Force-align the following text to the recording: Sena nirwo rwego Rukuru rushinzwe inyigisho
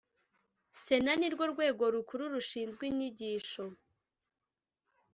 Sena 0.83 1.11
nirwo 1.17 1.43
rwego 1.53 1.83
Rukuru 1.93 2.23
rushinzwe 2.33 2.83
inyigisho 2.91 3.63